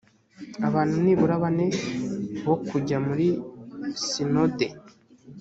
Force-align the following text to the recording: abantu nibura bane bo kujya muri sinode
abantu 0.67 0.95
nibura 1.03 1.35
bane 1.43 1.67
bo 2.45 2.55
kujya 2.67 2.97
muri 3.07 3.27
sinode 4.07 4.67